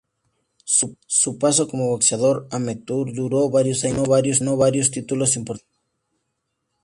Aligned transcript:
Su 0.65 1.37
paso 1.37 1.67
como 1.67 1.89
boxeador 1.89 2.47
amateur 2.49 3.13
duró 3.13 3.51
varios 3.51 3.83
años 3.83 4.07
y 4.23 4.31
ganó 4.31 4.57
varios 4.57 4.89
títulos 4.89 5.35
importantes. 5.35 5.79